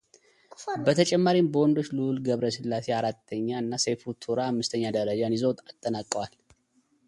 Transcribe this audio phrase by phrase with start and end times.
[0.85, 6.33] በተጨማሪም በወንዶች ልዑል ገብረ ሥላሴ አራተኛ እና ሰይፉ ቱራ አምስተኛ ደረጃን ይዘው አጠናቀዋል፡፡